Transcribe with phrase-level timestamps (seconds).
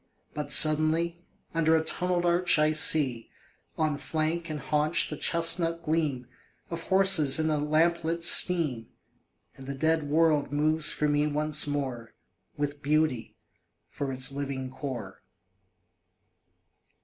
[0.33, 1.21] But suddenly,
[1.53, 3.29] Under a tunnelled arch I see
[3.77, 6.25] On flank and haunch the chestnut gleam
[6.71, 8.87] Of horses in a lamplit steam;
[9.55, 12.15] And the dead world moves for me once more
[12.57, 13.37] With beauty
[13.91, 15.21] for its living core.